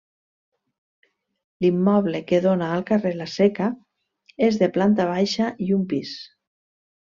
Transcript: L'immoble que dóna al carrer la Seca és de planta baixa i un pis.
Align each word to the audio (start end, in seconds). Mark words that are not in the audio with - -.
L'immoble 1.65 2.21
que 2.31 2.41
dóna 2.47 2.71
al 2.77 2.83
carrer 2.89 3.13
la 3.19 3.29
Seca 3.35 3.69
és 4.51 4.61
de 4.65 4.73
planta 4.81 5.09
baixa 5.15 5.55
i 5.69 5.73
un 5.81 5.89
pis. 5.95 6.19